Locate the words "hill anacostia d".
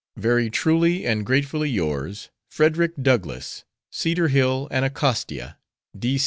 4.31-6.19